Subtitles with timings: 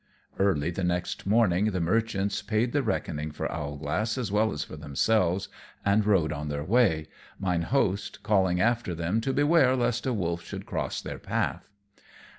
[0.39, 4.75] Early the next morning the merchants paid the reckoning for Owlglass, as well as for
[4.75, 5.47] themselves,
[5.85, 10.41] and rode on their way, mine host calling after them to beware lest a wolf
[10.43, 11.69] should cross their path.